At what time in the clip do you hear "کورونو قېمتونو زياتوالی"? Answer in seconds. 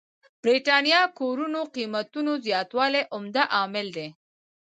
1.19-3.01